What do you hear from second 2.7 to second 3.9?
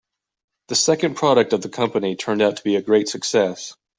a great success.